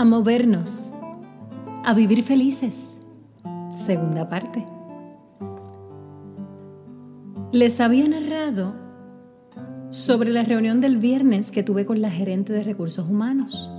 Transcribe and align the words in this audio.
a 0.00 0.04
movernos, 0.06 0.90
a 1.84 1.92
vivir 1.92 2.22
felices. 2.22 2.96
Segunda 3.70 4.30
parte. 4.30 4.64
Les 7.52 7.82
había 7.82 8.08
narrado 8.08 8.72
sobre 9.90 10.30
la 10.30 10.42
reunión 10.42 10.80
del 10.80 10.96
viernes 10.96 11.50
que 11.50 11.62
tuve 11.62 11.84
con 11.84 12.00
la 12.00 12.10
gerente 12.10 12.50
de 12.50 12.64
recursos 12.64 13.10
humanos. 13.10 13.70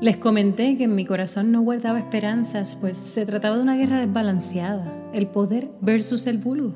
Les 0.00 0.16
comenté 0.16 0.76
que 0.76 0.84
en 0.84 0.96
mi 0.96 1.04
corazón 1.04 1.52
no 1.52 1.60
guardaba 1.60 2.00
esperanzas, 2.00 2.74
pues 2.74 2.96
se 2.96 3.24
trataba 3.24 3.54
de 3.54 3.62
una 3.62 3.76
guerra 3.76 4.00
desbalanceada, 4.00 4.92
el 5.12 5.28
poder 5.28 5.70
versus 5.80 6.26
el 6.26 6.38
vulgo. 6.38 6.74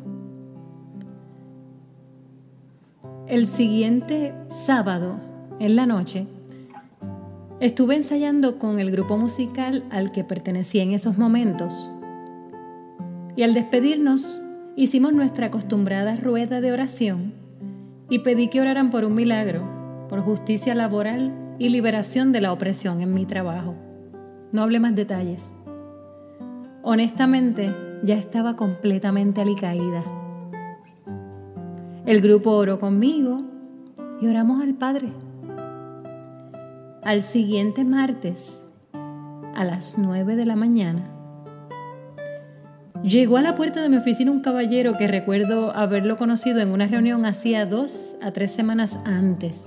El 3.26 3.48
siguiente 3.48 4.34
sábado, 4.50 5.16
en 5.58 5.74
la 5.74 5.86
noche, 5.86 6.28
estuve 7.60 7.96
ensayando 7.96 8.58
con 8.58 8.78
el 8.78 8.90
grupo 8.90 9.16
musical 9.16 9.84
al 9.90 10.12
que 10.12 10.24
pertenecía 10.24 10.82
en 10.82 10.92
esos 10.92 11.16
momentos. 11.16 11.92
Y 13.34 13.42
al 13.42 13.54
despedirnos, 13.54 14.40
hicimos 14.76 15.12
nuestra 15.12 15.46
acostumbrada 15.46 16.16
rueda 16.16 16.60
de 16.60 16.72
oración 16.72 17.32
y 18.10 18.20
pedí 18.20 18.48
que 18.48 18.60
oraran 18.60 18.90
por 18.90 19.04
un 19.04 19.14
milagro, 19.14 19.62
por 20.08 20.20
justicia 20.20 20.74
laboral 20.74 21.32
y 21.58 21.70
liberación 21.70 22.32
de 22.32 22.40
la 22.40 22.52
opresión 22.52 23.00
en 23.00 23.14
mi 23.14 23.24
trabajo. 23.24 23.74
No 24.52 24.62
hable 24.62 24.78
más 24.78 24.94
detalles. 24.94 25.54
Honestamente, 26.82 27.74
ya 28.02 28.14
estaba 28.14 28.54
completamente 28.54 29.40
alicaída. 29.40 30.04
El 32.04 32.20
grupo 32.20 32.52
oró 32.52 32.78
conmigo 32.78 33.42
y 34.20 34.28
oramos 34.28 34.62
al 34.62 34.74
Padre. 34.74 35.08
Al 37.06 37.22
siguiente 37.22 37.84
martes, 37.84 38.66
a 39.54 39.64
las 39.64 39.96
9 39.96 40.34
de 40.34 40.44
la 40.44 40.56
mañana, 40.56 41.08
llegó 43.04 43.36
a 43.36 43.42
la 43.42 43.54
puerta 43.54 43.80
de 43.80 43.88
mi 43.88 43.96
oficina 43.96 44.32
un 44.32 44.40
caballero 44.40 44.98
que 44.98 45.06
recuerdo 45.06 45.70
haberlo 45.70 46.16
conocido 46.16 46.58
en 46.58 46.72
una 46.72 46.88
reunión 46.88 47.24
hacía 47.24 47.64
dos 47.64 48.16
a 48.22 48.32
tres 48.32 48.50
semanas 48.50 48.98
antes, 49.04 49.66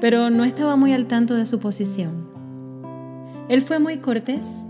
pero 0.00 0.28
no 0.30 0.42
estaba 0.42 0.74
muy 0.74 0.92
al 0.92 1.06
tanto 1.06 1.36
de 1.36 1.46
su 1.46 1.60
posición. 1.60 2.28
Él 3.48 3.62
fue 3.62 3.78
muy 3.78 3.98
cortés 3.98 4.66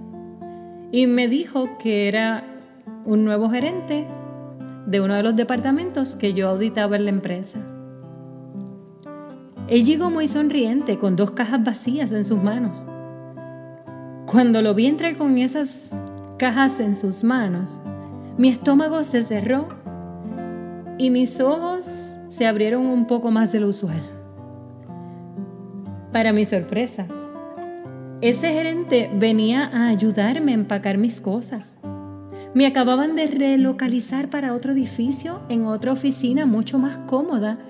y 0.92 1.06
me 1.06 1.28
dijo 1.28 1.78
que 1.78 2.08
era 2.08 2.44
un 3.06 3.24
nuevo 3.24 3.48
gerente 3.48 4.06
de 4.84 5.00
uno 5.00 5.14
de 5.14 5.22
los 5.22 5.34
departamentos 5.34 6.14
que 6.14 6.34
yo 6.34 6.50
auditaba 6.50 6.96
en 6.96 7.04
la 7.06 7.10
empresa. 7.10 7.79
Él 9.70 9.84
llegó 9.84 10.10
muy 10.10 10.26
sonriente 10.26 10.98
con 10.98 11.14
dos 11.14 11.30
cajas 11.30 11.62
vacías 11.62 12.10
en 12.10 12.24
sus 12.24 12.42
manos. 12.42 12.84
Cuando 14.26 14.62
lo 14.62 14.74
vi 14.74 14.86
entrar 14.86 15.16
con 15.16 15.38
esas 15.38 15.96
cajas 16.38 16.80
en 16.80 16.96
sus 16.96 17.22
manos, 17.22 17.80
mi 18.36 18.48
estómago 18.48 19.04
se 19.04 19.22
cerró 19.22 19.68
y 20.98 21.10
mis 21.10 21.40
ojos 21.40 22.16
se 22.26 22.48
abrieron 22.48 22.84
un 22.84 23.06
poco 23.06 23.30
más 23.30 23.52
de 23.52 23.60
lo 23.60 23.68
usual. 23.68 24.02
Para 26.10 26.32
mi 26.32 26.44
sorpresa, 26.44 27.06
ese 28.22 28.52
gerente 28.52 29.08
venía 29.14 29.70
a 29.72 29.86
ayudarme 29.86 30.50
a 30.50 30.56
empacar 30.56 30.98
mis 30.98 31.20
cosas. 31.20 31.78
Me 32.54 32.66
acababan 32.66 33.14
de 33.14 33.28
relocalizar 33.28 34.30
para 34.30 34.52
otro 34.52 34.72
edificio, 34.72 35.42
en 35.48 35.66
otra 35.66 35.92
oficina 35.92 36.44
mucho 36.44 36.80
más 36.80 36.98
cómoda 37.06 37.60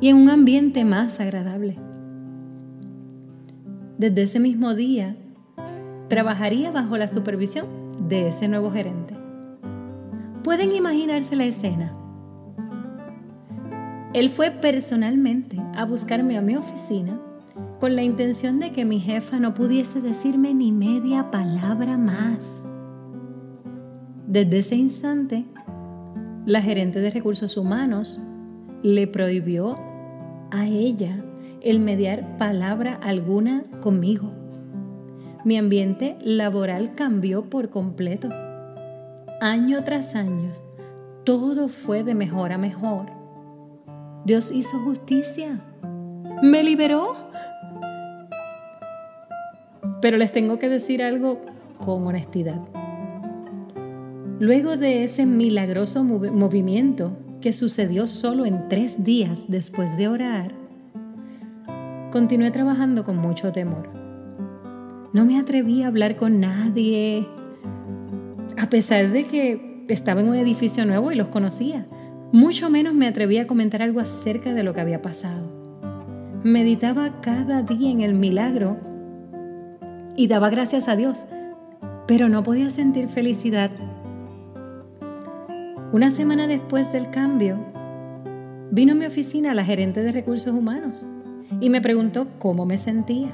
y 0.00 0.08
en 0.08 0.16
un 0.16 0.30
ambiente 0.30 0.84
más 0.84 1.20
agradable. 1.20 1.78
Desde 3.98 4.22
ese 4.22 4.40
mismo 4.40 4.74
día, 4.74 5.16
trabajaría 6.08 6.70
bajo 6.70 6.96
la 6.96 7.08
supervisión 7.08 7.66
de 8.08 8.28
ese 8.28 8.48
nuevo 8.48 8.70
gerente. 8.70 9.14
Pueden 10.44 10.72
imaginarse 10.72 11.36
la 11.36 11.44
escena. 11.44 11.92
Él 14.14 14.30
fue 14.30 14.50
personalmente 14.50 15.60
a 15.74 15.84
buscarme 15.84 16.38
a 16.38 16.42
mi 16.42 16.56
oficina 16.56 17.20
con 17.80 17.94
la 17.94 18.02
intención 18.02 18.58
de 18.58 18.72
que 18.72 18.84
mi 18.84 19.00
jefa 19.00 19.38
no 19.38 19.54
pudiese 19.54 20.00
decirme 20.00 20.54
ni 20.54 20.72
media 20.72 21.30
palabra 21.30 21.96
más. 21.96 22.70
Desde 24.26 24.58
ese 24.58 24.76
instante, 24.76 25.44
la 26.46 26.62
gerente 26.62 27.00
de 27.00 27.10
recursos 27.10 27.56
humanos 27.56 28.20
le 28.82 29.06
prohibió 29.06 29.76
a 30.50 30.66
ella 30.66 31.24
el 31.60 31.80
mediar 31.80 32.36
palabra 32.38 32.98
alguna 33.02 33.64
conmigo. 33.80 34.32
Mi 35.44 35.56
ambiente 35.56 36.16
laboral 36.20 36.94
cambió 36.94 37.44
por 37.48 37.70
completo. 37.70 38.28
Año 39.40 39.84
tras 39.84 40.14
año, 40.14 40.50
todo 41.24 41.68
fue 41.68 42.02
de 42.02 42.14
mejor 42.14 42.52
a 42.52 42.58
mejor. 42.58 43.06
Dios 44.24 44.50
hizo 44.50 44.78
justicia. 44.80 45.60
Me 46.42 46.62
liberó. 46.62 47.16
Pero 50.00 50.16
les 50.16 50.32
tengo 50.32 50.58
que 50.58 50.68
decir 50.68 51.02
algo 51.02 51.40
con 51.84 52.06
honestidad. 52.06 52.60
Luego 54.38 54.76
de 54.76 55.04
ese 55.04 55.26
milagroso 55.26 56.04
movimiento 56.04 57.12
sucedió 57.52 58.06
solo 58.06 58.46
en 58.46 58.68
tres 58.68 59.04
días 59.04 59.46
después 59.48 59.96
de 59.96 60.08
orar, 60.08 60.52
continué 62.10 62.50
trabajando 62.50 63.04
con 63.04 63.16
mucho 63.16 63.52
temor. 63.52 63.90
No 65.12 65.24
me 65.24 65.38
atreví 65.38 65.82
a 65.82 65.88
hablar 65.88 66.16
con 66.16 66.40
nadie, 66.40 67.26
a 68.58 68.68
pesar 68.68 69.10
de 69.10 69.24
que 69.24 69.84
estaba 69.88 70.20
en 70.20 70.28
un 70.28 70.34
edificio 70.34 70.84
nuevo 70.84 71.12
y 71.12 71.16
los 71.16 71.28
conocía. 71.28 71.86
Mucho 72.32 72.68
menos 72.68 72.94
me 72.94 73.06
atreví 73.06 73.38
a 73.38 73.46
comentar 73.46 73.82
algo 73.82 74.00
acerca 74.00 74.52
de 74.52 74.62
lo 74.62 74.74
que 74.74 74.80
había 74.80 75.00
pasado. 75.00 75.58
Meditaba 76.44 77.20
cada 77.20 77.62
día 77.62 77.90
en 77.90 78.02
el 78.02 78.14
milagro 78.14 78.76
y 80.14 80.26
daba 80.26 80.50
gracias 80.50 80.88
a 80.88 80.96
Dios, 80.96 81.26
pero 82.06 82.28
no 82.28 82.42
podía 82.42 82.70
sentir 82.70 83.08
felicidad 83.08 83.70
una 85.90 86.10
semana 86.10 86.46
después 86.46 86.92
del 86.92 87.08
cambio, 87.10 87.56
vino 88.70 88.92
a 88.92 88.94
mi 88.94 89.06
oficina 89.06 89.54
la 89.54 89.64
gerente 89.64 90.02
de 90.02 90.12
recursos 90.12 90.52
humanos 90.54 91.08
y 91.60 91.70
me 91.70 91.80
preguntó 91.80 92.26
cómo 92.38 92.66
me 92.66 92.76
sentía. 92.76 93.32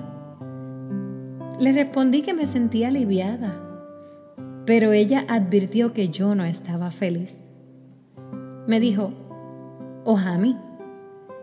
Le 1.59 1.73
respondí 1.73 2.23
que 2.23 2.33
me 2.33 2.47
sentía 2.47 2.89
aliviada, 2.89 3.61
pero 4.67 4.93
ella 4.93 5.25
advirtió 5.29 5.93
que 5.93 6.11
yo 6.11 6.37
no 6.37 6.45
estaba 6.45 6.93
feliz. 6.93 7.49
Me 8.69 8.79
dijo, 8.79 9.13
Ojami, 10.05 10.57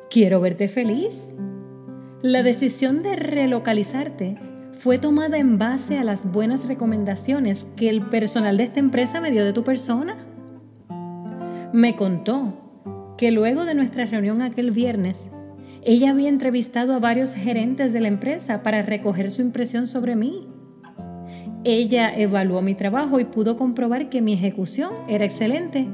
quiero 0.09 0.39
verte 0.39 0.69
feliz. 0.69 1.33
La 2.21 2.41
decisión 2.41 3.03
de 3.03 3.17
relocalizarte 3.17 4.37
fue 4.79 4.97
tomada 4.97 5.37
en 5.39 5.57
base 5.57 5.97
a 5.97 6.05
las 6.05 6.31
buenas 6.31 6.67
recomendaciones 6.67 7.65
que 7.75 7.89
el 7.89 8.01
personal 8.01 8.55
de 8.55 8.63
esta 8.63 8.79
empresa 8.79 9.19
me 9.19 9.31
dio 9.31 9.43
de 9.43 9.53
tu 9.53 9.63
persona 9.63 10.30
me 11.73 11.95
contó 11.95 12.53
que 13.17 13.31
luego 13.31 13.65
de 13.65 13.75
nuestra 13.75 14.05
reunión 14.05 14.41
aquel 14.41 14.71
viernes, 14.71 15.29
ella 15.83 16.11
había 16.11 16.29
entrevistado 16.29 16.93
a 16.93 16.99
varios 16.99 17.33
gerentes 17.33 17.93
de 17.93 18.01
la 18.01 18.07
empresa 18.07 18.61
para 18.63 18.81
recoger 18.81 19.31
su 19.31 19.41
impresión 19.41 19.87
sobre 19.87 20.15
mí. 20.15 20.47
Ella 21.63 22.15
evaluó 22.15 22.61
mi 22.61 22.75
trabajo 22.75 23.19
y 23.19 23.25
pudo 23.25 23.57
comprobar 23.57 24.09
que 24.09 24.21
mi 24.21 24.33
ejecución 24.33 24.91
era 25.07 25.25
excelente 25.25 25.87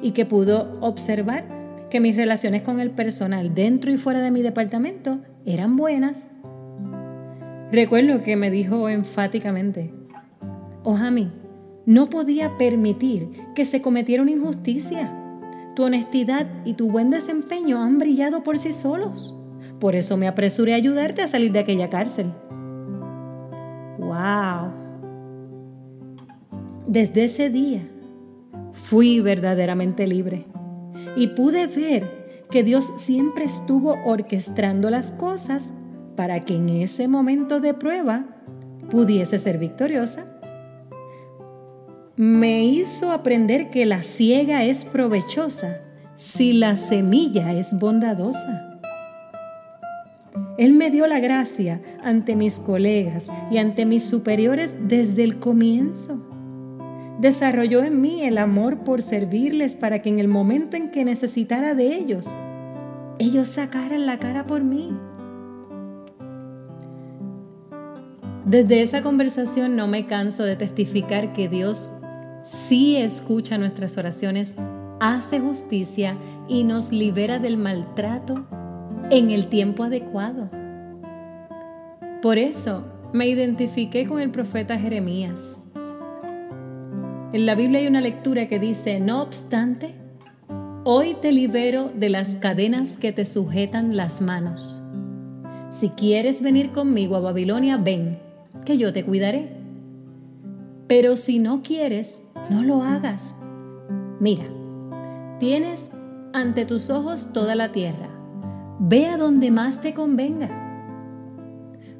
y 0.00 0.12
que 0.12 0.26
pudo 0.26 0.78
observar 0.80 1.44
que 1.90 2.00
mis 2.00 2.16
relaciones 2.16 2.62
con 2.62 2.80
el 2.80 2.90
personal 2.90 3.54
dentro 3.54 3.92
y 3.92 3.96
fuera 3.96 4.20
de 4.20 4.30
mi 4.30 4.42
departamento 4.42 5.20
eran 5.44 5.76
buenas. 5.76 6.30
Recuerdo 7.70 8.22
que 8.22 8.36
me 8.36 8.50
dijo 8.50 8.88
enfáticamente, 8.88 9.92
Ojami, 10.84 11.30
no 11.86 12.10
podía 12.10 12.56
permitir 12.58 13.28
que 13.54 13.64
se 13.64 13.82
cometiera 13.82 14.22
una 14.22 14.32
injusticia. 14.32 15.21
Tu 15.74 15.84
honestidad 15.84 16.46
y 16.64 16.74
tu 16.74 16.90
buen 16.90 17.10
desempeño 17.10 17.82
han 17.82 17.98
brillado 17.98 18.44
por 18.44 18.58
sí 18.58 18.72
solos. 18.72 19.34
Por 19.80 19.94
eso 19.94 20.16
me 20.16 20.28
apresuré 20.28 20.74
a 20.74 20.76
ayudarte 20.76 21.22
a 21.22 21.28
salir 21.28 21.52
de 21.52 21.60
aquella 21.60 21.88
cárcel. 21.88 22.26
¡Wow! 23.98 24.72
Desde 26.86 27.24
ese 27.24 27.48
día 27.48 27.80
fui 28.72 29.20
verdaderamente 29.20 30.06
libre 30.06 30.46
y 31.16 31.28
pude 31.28 31.66
ver 31.66 32.22
que 32.50 32.62
Dios 32.62 32.92
siempre 32.96 33.44
estuvo 33.44 33.96
orquestando 34.04 34.90
las 34.90 35.12
cosas 35.12 35.72
para 36.16 36.44
que 36.44 36.54
en 36.54 36.68
ese 36.68 37.08
momento 37.08 37.60
de 37.60 37.72
prueba 37.72 38.26
pudiese 38.90 39.38
ser 39.38 39.56
victoriosa 39.58 40.26
me 42.22 42.62
hizo 42.62 43.10
aprender 43.10 43.68
que 43.70 43.84
la 43.84 44.00
ciega 44.04 44.62
es 44.62 44.84
provechosa 44.84 45.80
si 46.14 46.52
la 46.52 46.76
semilla 46.76 47.52
es 47.52 47.76
bondadosa. 47.76 48.78
Él 50.56 50.72
me 50.72 50.92
dio 50.92 51.08
la 51.08 51.18
gracia 51.18 51.80
ante 52.04 52.36
mis 52.36 52.60
colegas 52.60 53.28
y 53.50 53.58
ante 53.58 53.86
mis 53.86 54.04
superiores 54.04 54.76
desde 54.86 55.24
el 55.24 55.40
comienzo. 55.40 56.24
Desarrolló 57.18 57.82
en 57.82 58.00
mí 58.00 58.22
el 58.22 58.38
amor 58.38 58.84
por 58.84 59.02
servirles 59.02 59.74
para 59.74 60.00
que 60.00 60.08
en 60.08 60.20
el 60.20 60.28
momento 60.28 60.76
en 60.76 60.92
que 60.92 61.04
necesitara 61.04 61.74
de 61.74 61.92
ellos, 61.92 62.32
ellos 63.18 63.48
sacaran 63.48 64.06
la 64.06 64.20
cara 64.20 64.46
por 64.46 64.62
mí. 64.62 64.96
Desde 68.46 68.82
esa 68.82 69.02
conversación 69.02 69.74
no 69.74 69.88
me 69.88 70.06
canso 70.06 70.44
de 70.44 70.54
testificar 70.54 71.32
que 71.32 71.48
Dios 71.48 71.90
sí 72.42 72.96
escucha 72.96 73.56
nuestras 73.56 73.96
oraciones, 73.96 74.56
hace 75.00 75.40
justicia 75.40 76.16
y 76.48 76.64
nos 76.64 76.92
libera 76.92 77.38
del 77.38 77.56
maltrato 77.56 78.46
en 79.10 79.30
el 79.30 79.46
tiempo 79.46 79.84
adecuado. 79.84 80.50
Por 82.20 82.38
eso 82.38 82.84
me 83.12 83.28
identifiqué 83.28 84.06
con 84.06 84.20
el 84.20 84.30
profeta 84.30 84.78
Jeremías. 84.78 85.58
En 87.32 87.46
la 87.46 87.54
Biblia 87.54 87.80
hay 87.80 87.86
una 87.86 88.00
lectura 88.00 88.46
que 88.48 88.58
dice, 88.58 89.00
no 89.00 89.22
obstante, 89.22 89.94
hoy 90.84 91.16
te 91.20 91.32
libero 91.32 91.90
de 91.94 92.10
las 92.10 92.36
cadenas 92.36 92.96
que 92.96 93.12
te 93.12 93.24
sujetan 93.24 93.96
las 93.96 94.20
manos. 94.20 94.82
Si 95.70 95.88
quieres 95.90 96.42
venir 96.42 96.72
conmigo 96.72 97.16
a 97.16 97.20
Babilonia, 97.20 97.76
ven 97.76 98.18
que 98.64 98.76
yo 98.76 98.92
te 98.92 99.04
cuidaré. 99.04 99.48
Pero 100.86 101.16
si 101.16 101.38
no 101.38 101.62
quieres, 101.62 102.21
no 102.50 102.62
lo 102.62 102.82
hagas. 102.82 103.36
Mira, 104.20 104.44
tienes 105.38 105.90
ante 106.32 106.64
tus 106.64 106.90
ojos 106.90 107.32
toda 107.32 107.54
la 107.54 107.72
tierra. 107.72 108.08
Ve 108.78 109.06
a 109.06 109.16
donde 109.16 109.50
más 109.50 109.80
te 109.80 109.94
convenga. 109.94 110.50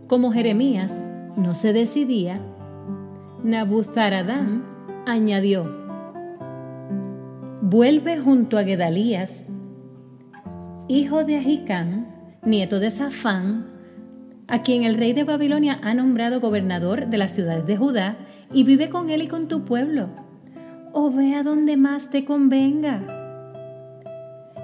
Como 0.06 0.32
Jeremías 0.32 1.10
no 1.36 1.54
se 1.54 1.72
decidía, 1.72 2.40
Nabuzaradán 3.42 4.64
añadió, 5.06 5.64
vuelve 7.60 8.18
junto 8.18 8.58
a 8.58 8.64
Gedalías, 8.64 9.46
hijo 10.88 11.24
de 11.24 11.36
Ahicam, 11.38 12.06
nieto 12.44 12.78
de 12.80 12.90
Safán, 12.90 13.66
a 14.46 14.62
quien 14.62 14.82
el 14.82 14.94
rey 14.94 15.12
de 15.12 15.24
Babilonia 15.24 15.80
ha 15.82 15.94
nombrado 15.94 16.40
gobernador 16.40 17.06
de 17.06 17.18
las 17.18 17.32
ciudades 17.32 17.66
de 17.66 17.76
Judá, 17.76 18.18
y 18.52 18.64
vive 18.64 18.90
con 18.90 19.08
él 19.08 19.22
y 19.22 19.28
con 19.28 19.48
tu 19.48 19.64
pueblo. 19.64 20.10
O 20.92 21.10
ve 21.10 21.34
a 21.34 21.42
donde 21.42 21.76
más 21.76 22.10
te 22.10 22.24
convenga. 22.24 23.02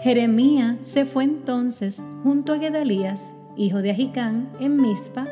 Jeremías 0.03 0.77
se 0.83 1.05
fue 1.05 1.25
entonces 1.25 2.03
junto 2.23 2.53
a 2.53 2.59
Gedalías, 2.59 3.35
hijo 3.57 3.83
de 3.83 3.91
Ahicán, 3.91 4.49
en 4.61 4.81
Mizpa, 4.81 5.25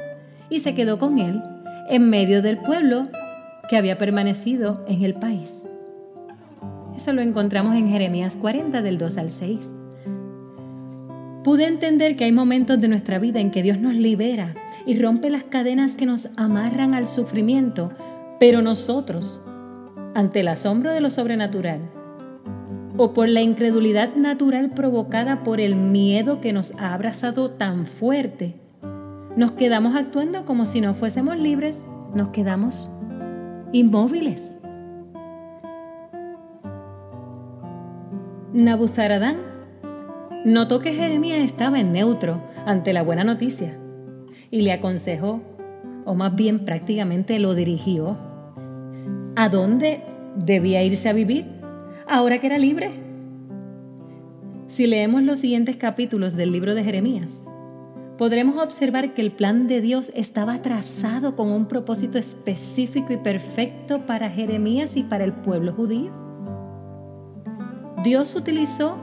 y 0.51 0.61
se 0.61 0.75
quedó 0.75 0.99
con 0.99 1.19
él 1.19 1.43
en 1.89 2.09
medio 2.09 2.43
del 2.43 2.59
pueblo 2.59 3.09
que 3.69 3.77
había 3.77 3.99
permanecido 3.99 4.85
en 4.89 5.05
el 5.05 5.15
país. 5.15 5.67
Eso 6.97 7.13
lo 7.13 7.21
encontramos 7.21 7.75
en 7.75 7.89
Jeremías 7.89 8.37
40 8.37 8.83
del 8.83 8.99
2 8.99 9.19
al 9.19 9.31
6 9.31 9.77
pude 11.47 11.69
entender 11.69 12.17
que 12.17 12.25
hay 12.25 12.33
momentos 12.33 12.81
de 12.81 12.89
nuestra 12.89 13.21
vida 13.21 13.39
en 13.39 13.53
que 13.53 13.63
Dios 13.63 13.79
nos 13.79 13.95
libera 13.95 14.57
y 14.85 14.99
rompe 14.99 15.31
las 15.31 15.45
cadenas 15.45 15.95
que 15.95 16.05
nos 16.05 16.29
amarran 16.37 16.93
al 16.93 17.07
sufrimiento, 17.07 17.93
pero 18.41 18.63
nosotros, 18.63 19.41
ante 20.17 20.41
el 20.41 20.49
asombro 20.49 20.95
de 20.95 21.03
lo 21.03 21.11
sobrenatural, 21.11 21.91
o 22.97 23.13
por 23.13 23.29
la 23.29 23.43
incredulidad 23.43 24.17
natural 24.17 24.71
provocada 24.71 25.45
por 25.45 25.61
el 25.61 25.77
miedo 25.77 26.41
que 26.41 26.55
nos 26.55 26.75
ha 26.79 26.95
abrazado 26.95 27.51
tan 27.51 27.85
fuerte, 27.85 28.55
nos 29.37 29.53
quedamos 29.53 29.95
actuando 29.95 30.47
como 30.47 30.65
si 30.65 30.81
no 30.81 30.95
fuésemos 30.95 31.37
libres, 31.37 31.85
nos 32.15 32.29
quedamos 32.29 32.91
inmóviles. 33.73 34.57
Nabuzaradán 38.55 39.37
notó 40.47 40.79
que 40.79 40.95
Jeremías 40.95 41.41
estaba 41.41 41.79
en 41.79 41.93
neutro 41.93 42.41
ante 42.65 42.95
la 42.95 43.03
buena 43.03 43.23
noticia 43.23 43.77
y 44.51 44.63
le 44.63 44.73
aconsejó, 44.73 45.43
o 46.07 46.15
más 46.15 46.35
bien 46.35 46.65
prácticamente 46.65 47.39
lo 47.39 47.55
dirigió, 47.55 48.26
a 49.37 49.51
dónde 49.51 50.03
debía 50.35 50.83
irse 50.83 51.09
a 51.09 51.13
vivir 51.13 51.45
ahora 52.09 52.39
que 52.39 52.47
era 52.47 52.59
libre. 52.59 52.91
Si 54.67 54.87
leemos 54.87 55.23
los 55.23 55.41
siguientes 55.41 55.77
capítulos 55.77 56.35
del 56.35 56.51
libro 56.51 56.75
de 56.75 56.83
Jeremías, 56.83 57.45
podremos 58.19 58.57
observar 58.61 59.13
que 59.15 59.21
el 59.21 59.31
plan 59.31 59.69
de 59.69 59.81
Dios 59.81 60.11
estaba 60.15 60.63
trazado 60.63 61.37
con 61.37 61.51
un 61.51 61.67
propósito 61.67 62.19
específico 62.19 63.13
y 63.13 63.19
perfecto 63.19 64.07
para 64.07 64.31
Jeremías 64.31 64.97
y 64.97 65.05
para 65.05 65.25
el 65.25 65.33
pueblo 65.33 65.73
judío. 65.73 66.11
Dios 68.03 68.35
utilizó 68.35 68.97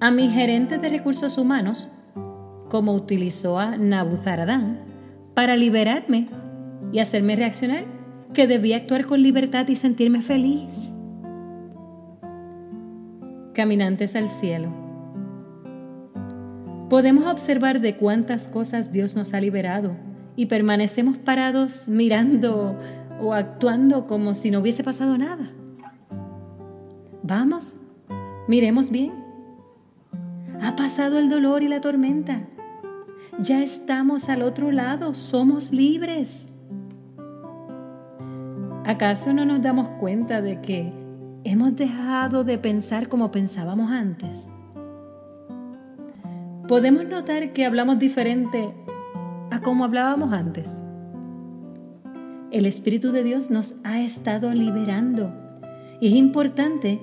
a 0.00 0.10
mi 0.10 0.28
gerente 0.28 0.78
de 0.78 0.88
recursos 0.88 1.36
humanos, 1.36 1.88
como 2.70 2.94
utilizó 2.94 3.58
a 3.58 3.76
Nabuzaradán, 3.76 4.80
para 5.34 5.56
liberarme 5.56 6.28
y 6.92 6.98
hacerme 6.98 7.36
reaccionar 7.36 8.01
que 8.32 8.46
debía 8.46 8.76
actuar 8.76 9.06
con 9.06 9.22
libertad 9.22 9.68
y 9.68 9.76
sentirme 9.76 10.22
feliz. 10.22 10.92
Caminantes 13.54 14.16
al 14.16 14.28
cielo. 14.28 14.70
Podemos 16.88 17.26
observar 17.26 17.80
de 17.80 17.96
cuántas 17.96 18.48
cosas 18.48 18.92
Dios 18.92 19.16
nos 19.16 19.34
ha 19.34 19.40
liberado 19.40 19.96
y 20.36 20.46
permanecemos 20.46 21.18
parados 21.18 21.88
mirando 21.88 22.76
o 23.20 23.34
actuando 23.34 24.06
como 24.06 24.34
si 24.34 24.50
no 24.50 24.60
hubiese 24.60 24.84
pasado 24.84 25.16
nada. 25.16 25.50
Vamos, 27.22 27.78
miremos 28.48 28.90
bien. 28.90 29.12
Ha 30.60 30.76
pasado 30.76 31.18
el 31.18 31.28
dolor 31.28 31.62
y 31.62 31.68
la 31.68 31.80
tormenta. 31.80 32.42
Ya 33.40 33.62
estamos 33.62 34.28
al 34.28 34.42
otro 34.42 34.70
lado, 34.70 35.14
somos 35.14 35.72
libres. 35.72 36.51
¿Acaso 38.84 39.32
no 39.32 39.44
nos 39.44 39.62
damos 39.62 39.88
cuenta 40.00 40.42
de 40.42 40.60
que 40.60 40.92
hemos 41.44 41.76
dejado 41.76 42.42
de 42.42 42.58
pensar 42.58 43.08
como 43.08 43.30
pensábamos 43.30 43.92
antes? 43.92 44.50
Podemos 46.66 47.04
notar 47.06 47.52
que 47.52 47.64
hablamos 47.64 48.00
diferente 48.00 48.74
a 49.52 49.60
como 49.60 49.84
hablábamos 49.84 50.32
antes. 50.32 50.82
El 52.50 52.66
Espíritu 52.66 53.12
de 53.12 53.22
Dios 53.22 53.52
nos 53.52 53.76
ha 53.84 54.00
estado 54.00 54.52
liberando 54.52 55.32
y 56.00 56.08
es 56.08 56.14
importante 56.14 57.00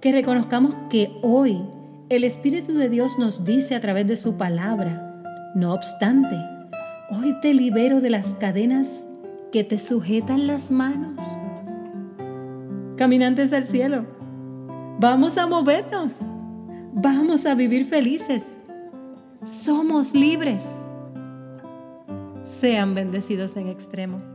que 0.00 0.12
reconozcamos 0.12 0.76
que 0.88 1.10
hoy 1.22 1.64
el 2.10 2.22
Espíritu 2.22 2.74
de 2.74 2.88
Dios 2.88 3.18
nos 3.18 3.44
dice 3.44 3.74
a 3.74 3.80
través 3.80 4.06
de 4.06 4.16
su 4.16 4.36
palabra, 4.36 5.22
no 5.56 5.74
obstante, 5.74 6.36
hoy 7.10 7.34
te 7.40 7.54
libero 7.54 8.00
de 8.00 8.10
las 8.10 8.36
cadenas 8.36 9.04
que 9.52 9.62
te 9.62 9.78
sujetan 9.78 10.46
las 10.46 10.70
manos. 10.70 11.22
Caminantes 12.96 13.52
al 13.52 13.64
cielo, 13.64 14.06
vamos 14.98 15.36
a 15.36 15.46
movernos, 15.46 16.16
vamos 16.94 17.44
a 17.44 17.54
vivir 17.54 17.84
felices, 17.84 18.56
somos 19.44 20.14
libres. 20.14 20.74
Sean 22.42 22.94
bendecidos 22.94 23.56
en 23.56 23.68
extremo. 23.68 24.31